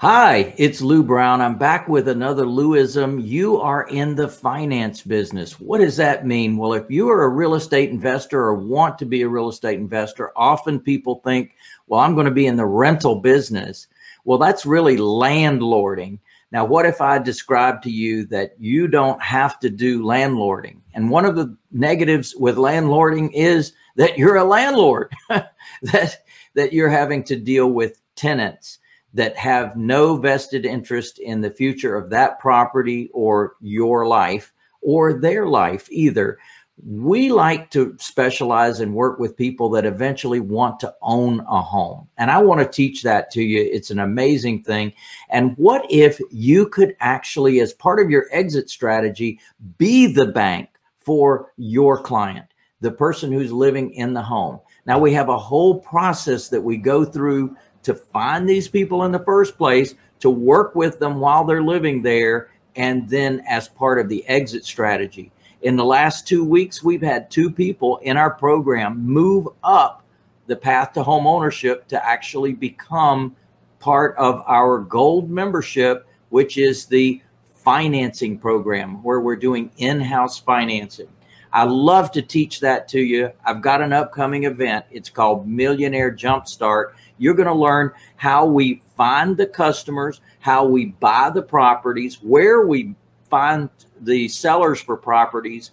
Hi, 0.00 0.54
it's 0.56 0.80
Lou 0.80 1.02
Brown. 1.02 1.40
I'm 1.40 1.58
back 1.58 1.88
with 1.88 2.06
another 2.06 2.46
Louism. 2.46 3.18
You 3.18 3.60
are 3.60 3.88
in 3.88 4.14
the 4.14 4.28
finance 4.28 5.02
business. 5.02 5.58
What 5.58 5.78
does 5.78 5.96
that 5.96 6.24
mean? 6.24 6.56
Well, 6.56 6.72
if 6.74 6.88
you 6.88 7.08
are 7.08 7.24
a 7.24 7.28
real 7.28 7.56
estate 7.56 7.90
investor 7.90 8.38
or 8.38 8.54
want 8.54 8.96
to 9.00 9.04
be 9.04 9.22
a 9.22 9.28
real 9.28 9.48
estate 9.48 9.80
investor, 9.80 10.30
often 10.36 10.78
people 10.78 11.20
think, 11.24 11.56
well, 11.88 11.98
I'm 11.98 12.14
going 12.14 12.26
to 12.26 12.30
be 12.30 12.46
in 12.46 12.54
the 12.54 12.64
rental 12.64 13.16
business. 13.16 13.88
Well, 14.24 14.38
that's 14.38 14.64
really 14.64 14.98
landlording. 14.98 16.20
Now, 16.52 16.64
what 16.64 16.86
if 16.86 17.00
I 17.00 17.18
describe 17.18 17.82
to 17.82 17.90
you 17.90 18.24
that 18.26 18.54
you 18.56 18.86
don't 18.86 19.20
have 19.20 19.58
to 19.58 19.68
do 19.68 20.04
landlording? 20.04 20.76
And 20.94 21.10
one 21.10 21.24
of 21.24 21.34
the 21.34 21.56
negatives 21.72 22.36
with 22.36 22.54
landlording 22.54 23.32
is 23.34 23.72
that 23.96 24.16
you're 24.16 24.36
a 24.36 24.44
landlord, 24.44 25.12
that, 25.28 26.24
that 26.54 26.72
you're 26.72 26.88
having 26.88 27.24
to 27.24 27.34
deal 27.34 27.72
with 27.72 28.00
tenants 28.14 28.78
that 29.18 29.36
have 29.36 29.76
no 29.76 30.16
vested 30.16 30.64
interest 30.64 31.18
in 31.18 31.40
the 31.40 31.50
future 31.50 31.96
of 31.96 32.08
that 32.08 32.38
property 32.38 33.10
or 33.12 33.56
your 33.60 34.06
life 34.06 34.52
or 34.80 35.12
their 35.12 35.48
life 35.48 35.88
either. 35.90 36.38
We 36.86 37.30
like 37.30 37.72
to 37.72 37.96
specialize 37.98 38.78
and 38.78 38.94
work 38.94 39.18
with 39.18 39.36
people 39.36 39.70
that 39.70 39.84
eventually 39.84 40.38
want 40.38 40.78
to 40.78 40.94
own 41.02 41.40
a 41.40 41.60
home. 41.60 42.06
And 42.16 42.30
I 42.30 42.38
want 42.38 42.60
to 42.60 42.68
teach 42.68 43.02
that 43.02 43.32
to 43.32 43.42
you. 43.42 43.68
It's 43.72 43.90
an 43.90 43.98
amazing 43.98 44.62
thing. 44.62 44.92
And 45.30 45.56
what 45.56 45.84
if 45.90 46.20
you 46.30 46.68
could 46.68 46.94
actually, 47.00 47.58
as 47.58 47.72
part 47.72 47.98
of 47.98 48.10
your 48.10 48.26
exit 48.30 48.70
strategy, 48.70 49.40
be 49.78 50.06
the 50.06 50.26
bank 50.26 50.68
for 51.00 51.52
your 51.56 52.00
client, 52.00 52.46
the 52.80 52.92
person 52.92 53.32
who's 53.32 53.50
living 53.50 53.90
in 53.94 54.14
the 54.14 54.22
home? 54.22 54.60
Now, 54.86 55.00
we 55.00 55.12
have 55.14 55.28
a 55.28 55.36
whole 55.36 55.80
process 55.80 56.50
that 56.50 56.62
we 56.62 56.76
go 56.76 57.04
through 57.04 57.56
to 57.88 57.94
find 57.94 58.46
these 58.46 58.68
people 58.68 59.04
in 59.04 59.12
the 59.12 59.24
first 59.24 59.56
place, 59.56 59.94
to 60.20 60.28
work 60.28 60.74
with 60.74 60.98
them 60.98 61.20
while 61.20 61.42
they're 61.42 61.62
living 61.62 62.02
there, 62.02 62.50
and 62.76 63.08
then 63.08 63.42
as 63.48 63.66
part 63.66 63.98
of 63.98 64.10
the 64.10 64.26
exit 64.28 64.66
strategy. 64.66 65.32
In 65.62 65.74
the 65.74 65.84
last 65.84 66.28
two 66.28 66.44
weeks, 66.44 66.84
we've 66.84 67.02
had 67.02 67.30
two 67.30 67.50
people 67.50 67.96
in 67.98 68.18
our 68.18 68.30
program 68.30 69.00
move 69.02 69.48
up 69.64 70.04
the 70.48 70.54
path 70.54 70.92
to 70.92 71.02
home 71.02 71.26
ownership 71.26 71.88
to 71.88 72.06
actually 72.06 72.52
become 72.52 73.34
part 73.78 74.14
of 74.18 74.42
our 74.46 74.80
gold 74.80 75.30
membership, 75.30 76.06
which 76.28 76.58
is 76.58 76.84
the 76.84 77.22
financing 77.46 78.38
program 78.38 79.02
where 79.02 79.20
we're 79.20 79.34
doing 79.34 79.70
in 79.78 79.98
house 79.98 80.38
financing. 80.38 81.08
I 81.52 81.64
love 81.64 82.10
to 82.12 82.22
teach 82.22 82.60
that 82.60 82.88
to 82.88 83.00
you. 83.00 83.32
I've 83.44 83.62
got 83.62 83.80
an 83.80 83.92
upcoming 83.92 84.44
event. 84.44 84.84
It's 84.90 85.08
called 85.08 85.48
Millionaire 85.48 86.12
Jumpstart. 86.12 86.92
You're 87.16 87.34
going 87.34 87.48
to 87.48 87.54
learn 87.54 87.92
how 88.16 88.44
we 88.46 88.82
find 88.96 89.36
the 89.36 89.46
customers, 89.46 90.20
how 90.40 90.66
we 90.66 90.86
buy 90.86 91.30
the 91.30 91.42
properties, 91.42 92.16
where 92.22 92.66
we 92.66 92.94
find 93.30 93.70
the 94.00 94.28
sellers 94.28 94.80
for 94.80 94.96
properties, 94.96 95.70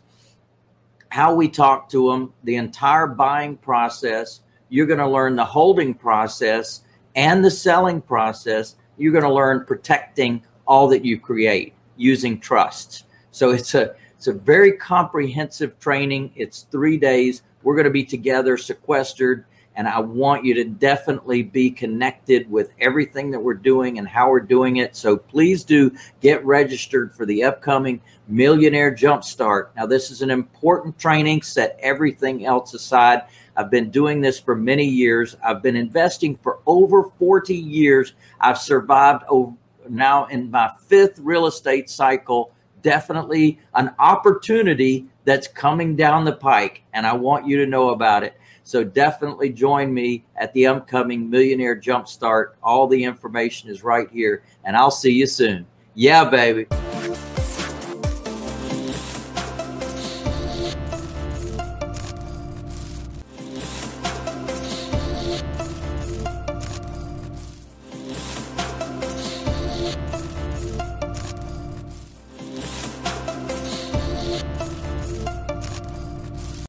how 1.09 1.33
we 1.33 1.47
talk 1.47 1.89
to 1.89 2.09
them, 2.09 2.33
the 2.43 2.55
entire 2.55 3.07
buying 3.07 3.57
process. 3.57 4.41
You're 4.69 4.87
going 4.87 4.99
to 4.99 5.09
learn 5.09 5.35
the 5.35 5.45
holding 5.45 5.93
process 5.93 6.81
and 7.15 7.43
the 7.43 7.51
selling 7.51 8.01
process. 8.01 8.75
You're 8.97 9.13
going 9.13 9.23
to 9.23 9.33
learn 9.33 9.65
protecting 9.65 10.43
all 10.67 10.87
that 10.87 11.05
you 11.05 11.19
create 11.19 11.73
using 11.97 12.39
trusts. 12.39 13.03
So 13.31 13.51
it's 13.51 13.75
a 13.75 13.95
it's 14.25 14.35
a 14.35 14.39
very 14.39 14.71
comprehensive 14.71 15.79
training. 15.79 16.31
It's 16.35 16.65
3 16.71 16.97
days. 16.97 17.43
We're 17.61 17.75
going 17.75 17.83
to 17.83 17.91
be 17.91 18.03
together 18.03 18.57
sequestered 18.57 19.45
and 19.75 19.87
I 19.87 19.99
want 19.99 20.43
you 20.43 20.55
to 20.55 20.63
definitely 20.63 21.43
be 21.43 21.69
connected 21.69 22.49
with 22.49 22.71
everything 22.79 23.29
that 23.29 23.39
we're 23.39 23.53
doing 23.53 23.99
and 23.99 24.07
how 24.07 24.31
we're 24.31 24.39
doing 24.39 24.77
it. 24.77 24.95
So 24.95 25.15
please 25.15 25.63
do 25.63 25.91
get 26.21 26.43
registered 26.43 27.14
for 27.14 27.27
the 27.27 27.43
upcoming 27.43 28.02
Millionaire 28.27 28.91
Jumpstart. 28.95 29.67
Now, 29.75 29.85
this 29.85 30.09
is 30.09 30.23
an 30.23 30.31
important 30.31 30.97
training, 30.97 31.43
set 31.43 31.77
everything 31.83 32.47
else 32.47 32.73
aside. 32.73 33.23
I've 33.55 33.69
been 33.69 33.91
doing 33.91 34.21
this 34.21 34.39
for 34.39 34.55
many 34.55 34.85
years. 34.85 35.35
I've 35.45 35.61
been 35.61 35.75
investing 35.75 36.35
for 36.37 36.61
over 36.65 37.11
40 37.19 37.53
years. 37.53 38.14
I've 38.39 38.58
survived 38.58 39.23
over, 39.27 39.53
now 39.87 40.25
in 40.27 40.49
my 40.49 40.71
fifth 40.87 41.19
real 41.19 41.45
estate 41.45 41.91
cycle. 41.91 42.55
Definitely 42.85 43.57
an 43.73 43.95
opportunity 43.97 45.07
that's 45.23 45.47
coming 45.47 45.95
down 45.95 46.23
the 46.23 46.33
pike, 46.33 46.83
and 46.93 47.07
I 47.07 47.13
want 47.13 47.47
you 47.47 47.57
to 47.57 47.65
know 47.65 47.89
about 47.89 48.23
it. 48.23 48.37
So 48.63 48.83
definitely 48.83 49.49
join 49.49 49.91
me 49.91 50.23
at 50.35 50.53
the 50.53 50.67
upcoming 50.67 51.27
Millionaire 51.27 51.75
Jumpstart. 51.75 52.49
All 52.61 52.85
the 52.85 53.03
information 53.03 53.71
is 53.71 53.83
right 53.83 54.07
here, 54.11 54.43
and 54.63 54.77
I'll 54.77 54.91
see 54.91 55.13
you 55.13 55.25
soon. 55.25 55.65
Yeah, 55.95 56.29
baby. 56.29 56.67